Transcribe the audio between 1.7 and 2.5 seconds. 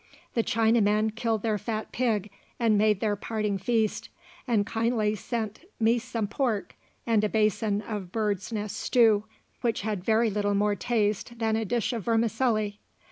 pig